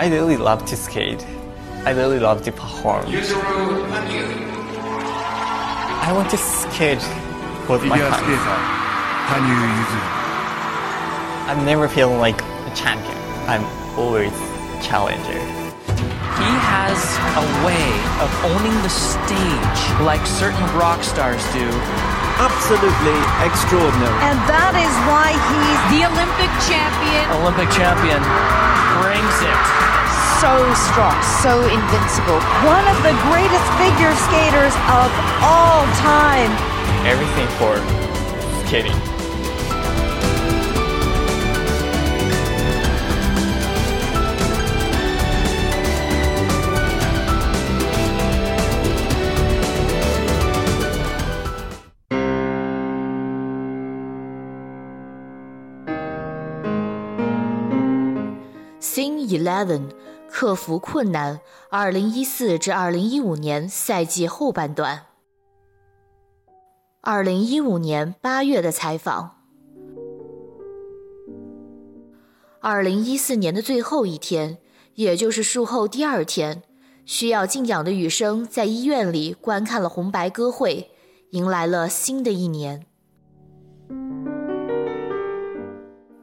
[0.00, 1.26] I really love to skate.
[1.84, 3.04] I really love to perform.
[5.98, 7.02] I want to skate
[7.68, 8.68] with my hands.
[11.50, 13.16] I'm never feeling like a champion.
[13.48, 13.64] I'm
[13.98, 14.32] always
[14.86, 15.57] challenger.
[15.98, 16.98] He has
[17.34, 17.90] a way
[18.22, 21.66] of owning the stage like certain rock stars do.
[22.38, 24.18] Absolutely extraordinary.
[24.22, 27.26] And that is why he's The Olympic champion.
[27.42, 28.22] Olympic champion
[29.02, 29.60] brings it.
[30.38, 30.54] so
[30.86, 32.38] strong, so invincible.
[32.62, 35.10] One of the greatest figure skaters of
[35.42, 36.54] all time.
[37.02, 37.74] Everything for
[38.66, 39.17] skating.
[59.48, 59.88] Eleven，
[60.28, 61.40] 克服困难，
[61.70, 65.06] 二零一四至二零一五年赛季后半段。
[67.00, 69.38] 二零一五年八月的采访。
[72.60, 74.58] 二零一四年的最后一天，
[74.96, 76.62] 也就是术后第二天，
[77.06, 80.90] 需要静养的雨生在医院里观看了红白歌会，
[81.30, 82.84] 迎来了新的一年。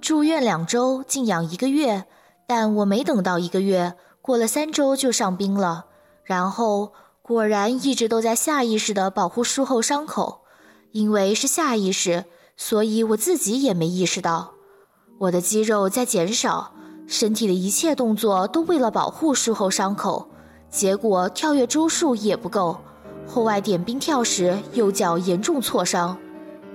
[0.00, 2.06] 住院两周，静养一个月，
[2.50, 5.84] 但我没等到一个月，过了三周就上冰了。
[6.24, 6.92] 然后
[7.22, 10.40] 果然一直都在下意识地保护术后伤口，
[10.90, 12.24] 因为是下意识，
[12.56, 14.54] 所以我自己也没意识到。
[15.20, 16.72] 我的肌肉在减少，
[17.06, 20.28] 身体的一切动作都为了保护术后伤口，
[20.68, 22.80] 结果跳跃周数也不够。
[23.28, 26.18] 后外点冰跳时，右脚严重挫伤，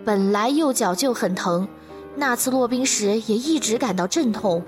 [0.06, 1.68] 本来右脚就很疼，
[2.16, 4.64] 那次落冰时也一直感到阵痛，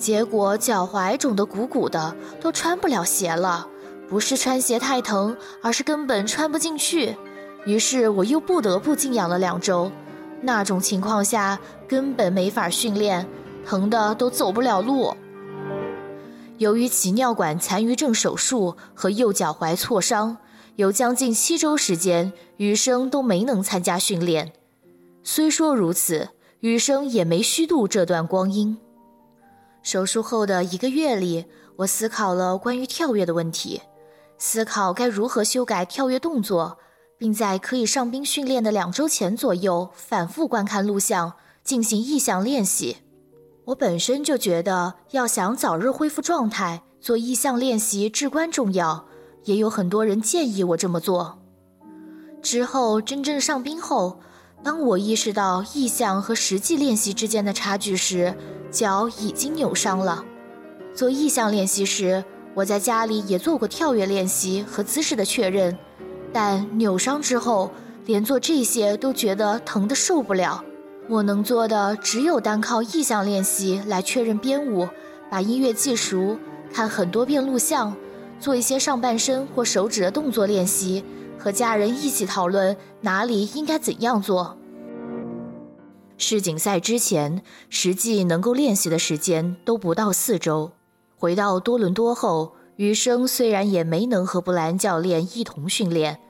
[0.00, 3.68] 结果脚踝肿得鼓鼓的，都穿不了鞋了。
[4.08, 7.14] 不是穿鞋太疼，而是根本穿不进去。
[7.66, 9.92] 于是我又不得不静养了两周。
[10.40, 13.24] 那种情况下根本没法训练，
[13.64, 15.14] 疼得都走不了路。
[16.56, 20.38] 由于脐尿管残余症手术和右脚踝挫伤，
[20.76, 24.52] 有将近七周时间，余生都没能参加训练。
[25.22, 28.78] 虽说如此，余生也没虚度这段光阴。
[29.82, 31.46] 手术后的一个月里，
[31.76, 33.80] 我思考了关于跳跃的问题，
[34.38, 36.78] 思考该如何修改跳跃动作，
[37.16, 42.98] 并在可以上冰训练的两周前左右反复观看录像，进行意向练习。
[43.66, 49.06] 我本身就觉得，要想早日恢复状态，做意向练习至关重要，
[49.44, 51.38] 也有很多人建议我这么做。
[52.42, 54.20] 之后真正上冰后，
[54.62, 58.34] 当我意识到意向和实际练习之间的差距时，
[58.70, 60.24] 脚已经扭伤了。
[60.94, 62.22] 做意向练习时，
[62.54, 65.78] 我在家里也做过跳跃练习和姿势的确认，
[66.32, 67.70] 但扭伤之后，
[68.04, 70.62] 连做这些都觉得疼得受不了。
[71.08, 74.86] 我能做的只有单靠意向练习来确认编舞，
[75.30, 76.38] 把音乐记熟，
[76.72, 77.96] 看很多遍录像，
[78.38, 81.02] 做一些上半身或手指的动作练习，
[81.40, 84.58] 和家人一起讨论哪里应该怎样做。
[86.18, 90.72] 世锦赛之前，实际能够练习的时间都不到四周。
[91.16, 96.20] 回到多伦多后，余生虽然也没能和布莱恩教练一同训练，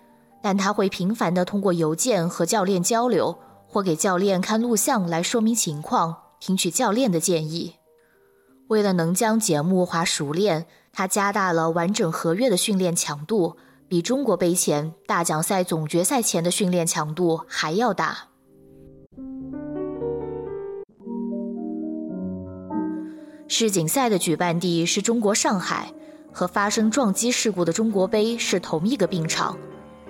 [0.41, 7.75] 但他会频繁地通过邮件和教练交流，或给教练看录像来说明情况，听取教练的建议。
[8.69, 13.57] 为了能将节目化熟练，他加大了完整合约的训练强度，
[13.91, 18.17] 比中国杯前、大奖赛总决赛前的训练强度还要大。
[23.49, 25.93] 世锦赛的举办地是中国上海，
[26.33, 29.59] 和发生撞击事故的中国杯是同一个病场。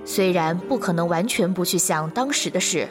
[0.05, 2.87] 虽然不可能完全不去想当时的事，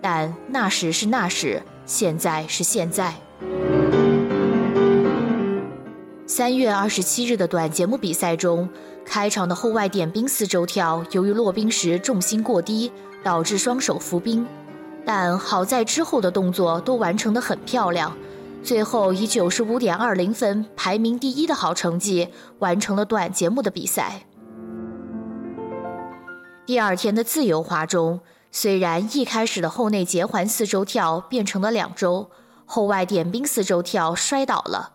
[0.00, 3.14] 但那时是那时，现在是现在。
[6.26, 8.68] 三月二十七日的短节目比赛中，
[9.04, 12.90] 开场的后外点冰四周跳，由于落冰时重心过低，
[13.22, 14.46] 导致双手浮冰。
[15.04, 18.16] 但好在之后的动作都完成得很漂亮，
[18.62, 22.28] 最后以九十五点二零分排名第一的好成绩
[22.60, 24.22] 完成了短节目的比赛。
[26.64, 28.20] 第二天的自由滑中，
[28.52, 32.30] 虽然一开始的后内结环四周跳变成了两周，
[32.64, 34.92] 后外点冰四周跳摔倒了，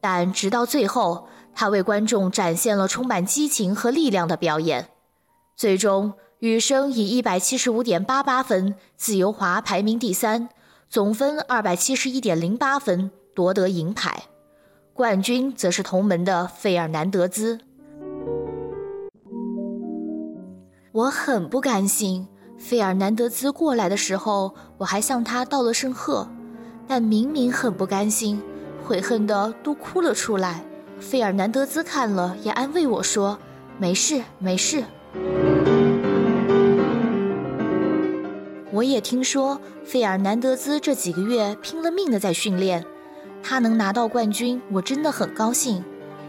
[0.00, 1.26] 但直到最后，
[1.58, 4.90] 他为观众展现了充满激情和力量的表演。
[5.56, 10.50] 最终，羽生以一百七十五点八八分自由滑排名第三，
[10.90, 14.24] 总分二百七十一点零八分夺得银牌。
[14.92, 17.58] 冠军则是同门的费尔南德兹。
[20.92, 22.28] 我很不甘心，
[22.58, 26.28] 费尔南德兹过来的时候，我还向他道了声贺，
[26.86, 28.42] 但明明很不甘心，
[28.84, 30.62] 悔恨的都哭了出来。
[30.98, 33.38] 费尔南德兹看了也安慰我说
[33.78, 34.82] ：“没事，没事。”
[38.72, 42.84] 我也听说费尔南德兹这几个月拼了命的在训练，
[43.42, 45.84] 他能拿到冠军，我真的很高兴。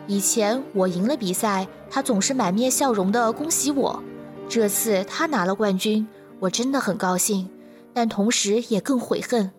[0.05, 4.01] 以前我赢了比赛，他总是满面笑容的恭喜我。
[4.47, 6.07] 这次他拿了冠军，
[6.39, 7.49] 我真的很高兴，
[7.93, 9.51] 但同时也更悔恨。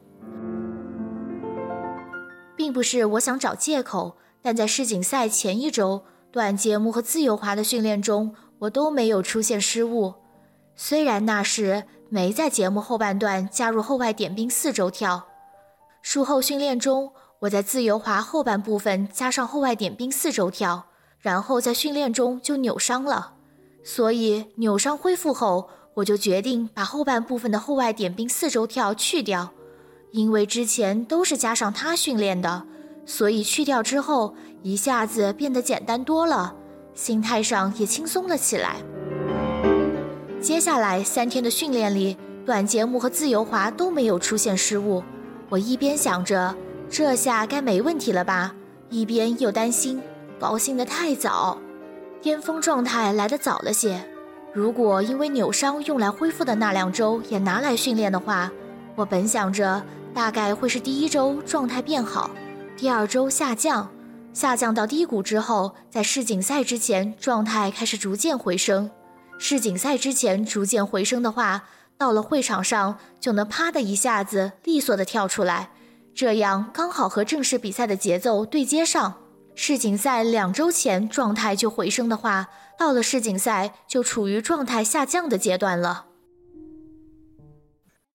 [2.57, 10.15] 并不是我想找借口，但在世锦赛前一周，短节目和自由滑的训练中，我都没有出现失误。
[10.77, 15.27] 虽然那时没在节目后半段加入后外点冰四周跳，
[16.03, 20.87] 术后训练中，我在自由滑后半部分加上后外点冰四周跳，
[21.19, 23.35] 然后在训练中就扭伤了。
[23.85, 29.51] 所以扭伤恢复后，我就决定把后半部分的后外点冰四周跳去掉，
[30.13, 32.67] 因为之前都是加上它训练的，
[33.09, 36.55] 所以去掉之后一下子变得简单多了，
[36.93, 38.77] 心态上也轻松了起来。
[40.43, 45.03] 接下来三天的训练里，短节目和自由滑都没有出现失误。
[45.49, 46.55] 我一边想着
[46.91, 48.55] 这下该没问题了吧，
[48.91, 50.03] 一边又担心，
[50.39, 51.57] 高兴得太早。
[52.21, 53.99] 巅峰状态来得早了些。
[54.53, 58.53] 如果因为扭伤用来恢复的那两周也拿来训练的话，
[58.97, 59.83] 我本想着
[60.13, 62.31] 大概会是第一周状态变好，
[62.79, 63.91] 第二周下降，
[64.33, 68.89] 下降到低谷之后，在世锦赛之前状态开始逐渐回升。
[69.37, 71.65] 世锦赛之前逐渐回升的话，
[71.97, 75.73] 到了会场上就能啪的一下子利索的跳出来，
[76.15, 79.17] 这样刚好和正式比赛的节奏对接上。
[79.57, 82.47] 世锦赛两周前状态就回升的话，
[82.79, 86.07] 到了世锦赛就处于状态下降的阶段了。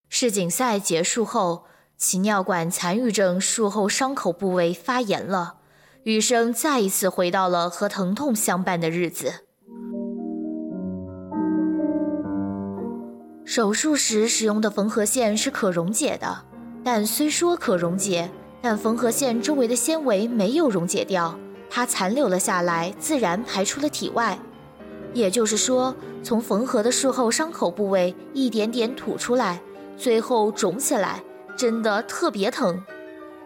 [0.07, 1.65] 世锦赛结束后，
[2.03, 5.53] 脐尿管残余症术后伤口部位发炎了，
[6.03, 9.45] 余生再一次回到了和疼痛相伴的日子。
[13.45, 16.43] 手术时使用的缝合线是可溶解的，
[16.83, 18.29] 但虽说可溶解。
[18.61, 21.37] 但缝合线周围的纤维没有溶解掉，
[21.69, 24.37] 它残留了下来，自然排出了体外。
[25.13, 29.61] 也就是说，从缝合的术后伤口部位一点点吐出来，
[29.97, 31.21] 最后肿起来，
[31.55, 32.83] 真的特别疼。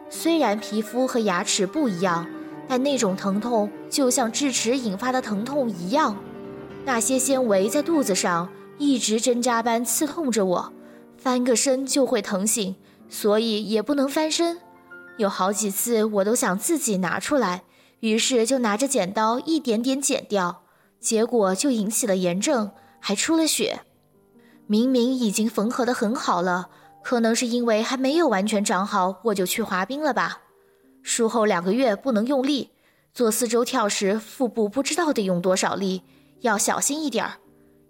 [0.09, 2.27] 虽然皮肤和牙齿不一样，
[2.68, 6.18] 但那种疼痛就像智齿引发的疼痛一样。
[6.86, 10.74] 那些纤维在肚子上一直针扎般刺痛着我，
[11.18, 12.75] 翻个身就会疼醒，
[13.09, 14.60] 所以也不能翻身。
[15.18, 17.63] 有好几次，我都想自己拿出来，
[18.00, 20.62] 于是就拿着剪刀一点点剪掉，
[21.00, 23.81] 结果就引起了炎症，还出了血。
[24.68, 26.69] 明明已经缝合的很好了，
[27.07, 30.42] 可能是因为还没有完全长好，我就去滑冰了吧。
[31.04, 32.71] 术后两个月不能用力，
[33.13, 36.01] 做四周跳时腹部不知道得用多少力，
[36.42, 37.36] 要小心一点儿。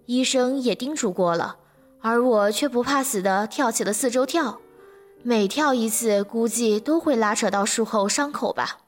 [0.05, 1.55] 医生也叮嘱过了，
[1.99, 4.59] 而我却不怕死的跳起了四周跳。
[5.23, 8.81] 每跳一次，估计都会拉扯到术后伤口吧。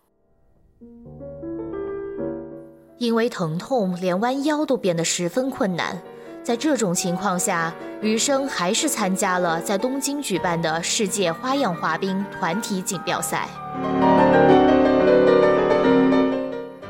[2.99, 5.99] 因为疼痛，连弯腰都变得十分困难。
[6.49, 13.47] 在这种情况下，余生还是参加了在东京举办的世界花样滑冰团体锦标赛。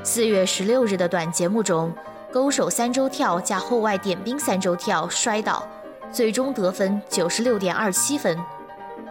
[0.01, 1.93] 四月十六日的短节目中，
[2.31, 5.67] 勾手三周跳加后外点冰三周跳摔倒，
[6.09, 8.39] 最终得分九十六点二七分。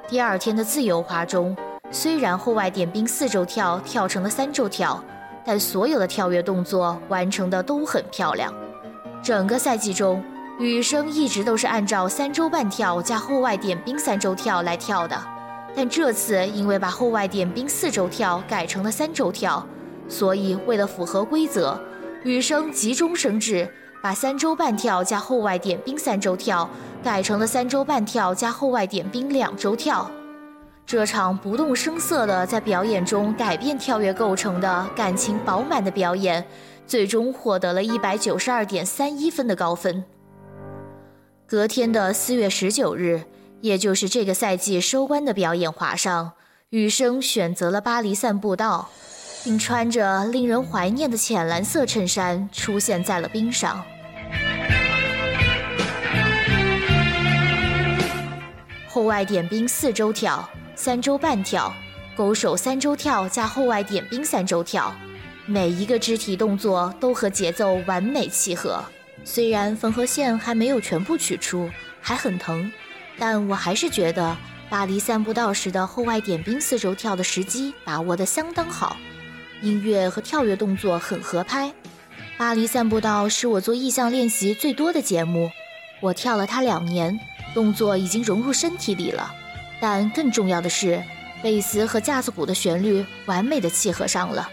[0.08, 1.54] 第二天的自由滑中，
[1.90, 4.98] 虽然后外点冰四周跳跳成了三周跳，
[5.44, 8.50] 但所有的跳跃动作完成的都很漂亮。
[9.22, 10.24] 整个赛季中，
[10.58, 15.16] 羽生一直都是按照三周半跳加后外点冰三周跳来跳的，
[15.72, 19.64] 但这次因为把后外点冰四周跳改成了三周跳，
[20.08, 21.80] 所以为了符合规则，
[22.24, 23.68] 羽生急中生智。
[24.00, 26.70] 把三周半跳加后外点冰三周跳
[27.02, 30.08] 改成了三周半跳加后外点冰两周跳。
[30.86, 36.44] 这场不动声色的在表演中改变跳跃构成的感情饱满的表演，
[36.86, 40.04] 最终获得了一百九十二点三一分的高分。
[41.48, 43.22] 隔天的四月十九日，
[43.62, 46.32] 也就是这个赛季收官的表演滑上，
[46.68, 48.90] 羽生选择了巴黎散步道。
[49.44, 53.82] 并穿着令人怀念的浅蓝色衬衫出现在了冰上。
[58.88, 61.72] 后外点冰四周跳、三周半跳、
[62.16, 64.94] 勾手三周跳加后外点冰三周跳，
[65.46, 68.84] 每一个肢体动作都和节奏完美契合。
[69.30, 71.68] 虽然缝合线还没有全部取出，
[72.00, 72.72] 还很疼，
[73.18, 74.34] 但我还是觉得
[74.70, 78.96] 巴黎散步道时的后外点冰四周跳的时机把握得相当好，
[79.60, 81.70] 音乐和跳跃动作很合拍。
[82.38, 85.50] 巴黎散步道是我做意向练习最多的节目，
[86.00, 87.20] 我跳了它两年，
[87.52, 89.30] 动作已经融入身体里了。
[89.78, 91.04] 但更重要的是，
[91.42, 94.48] 贝斯和架子鼓的旋律完美的契合上了。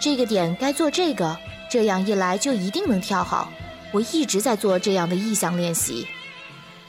[0.00, 1.38] 这个点该做这个，
[1.70, 3.52] 这样一来就一定能跳好。
[3.92, 6.06] 我一直在做这样的意向练习。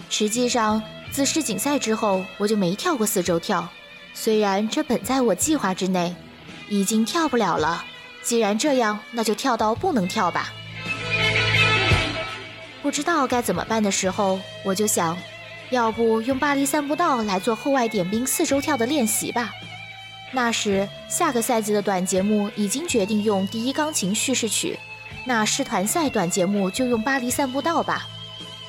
[0.10, 0.82] 实际上，
[1.12, 3.68] 自世锦赛之后，我就没跳过四周跳。
[4.14, 6.16] 虽然这本在我计划之内，
[6.68, 7.86] 已经跳不了了。
[8.22, 10.52] 既然这样，那就跳到不能跳吧。
[12.82, 15.18] 不知道该怎么办的时候，我就想，
[15.70, 19.52] 要不用巴黎散步道来做后外点冰四周跳的练习吧。
[20.32, 24.78] 那时下个赛季的短节目已经决定用第一钢琴叙事曲，
[25.26, 28.08] 那师团赛短节目就用巴黎散步道吧。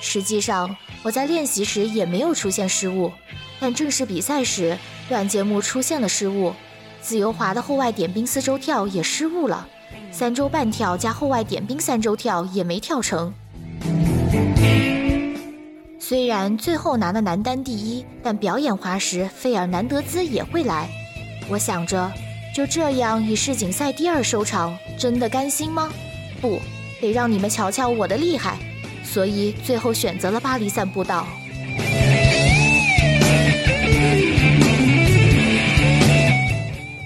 [0.00, 3.12] 实际上我在练习时也没有出现失误，
[3.61, 6.55] 但正式比赛时短节目出现了失误。
[7.02, 9.69] 自由滑的后外点冰四周跳也失误了，
[10.11, 13.33] 三周半跳加后外点冰三周跳也没跳成。
[15.99, 20.88] 虽然最后拿了男单第一，但表演滑时费尔南德兹也会来。
[21.50, 22.12] 我想着，
[22.54, 25.92] 就这样以世锦赛第二收场，真的甘心吗？
[26.40, 26.62] 不，
[27.00, 28.57] 得让你们瞧瞧我的厉害。
[29.02, 31.26] 所以最后选择了巴黎散步道。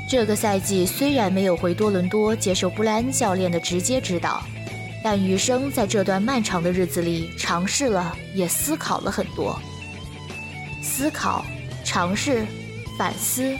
[0.06, 4.42] 这个赛季虽然没有回多伦多接受布莱恩教练的直接指导，
[5.02, 9.58] 但余生在这段漫长的日子里尝试了，也思考了很多。
[10.82, 11.42] 思考、
[11.82, 12.46] 尝试、
[12.98, 13.56] 反思，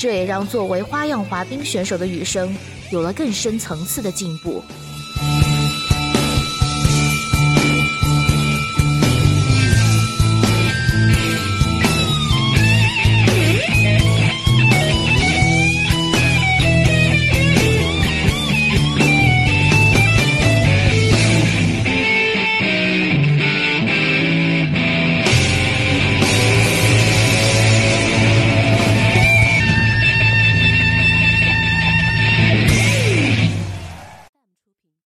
[0.00, 2.56] 这也让作为花样滑冰选手的雨生
[2.90, 4.64] 有了更深层次的进步。